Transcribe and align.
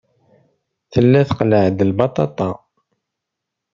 Tella 0.91 1.21
tqelleɛ-d 1.29 1.79
lbaṭaṭa. 1.89 2.49